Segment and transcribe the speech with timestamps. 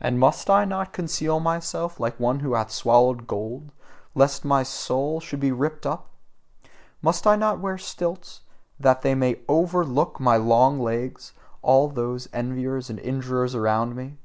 [0.00, 3.70] And MUST I not conceal myself like one who hath swallowed gold
[4.16, 6.10] lest my soul should be ripped up?
[7.02, 8.40] MUST I not wear stilts,
[8.80, 14.16] that they may OVERLOOK my long legs all those enviers and injurers around me?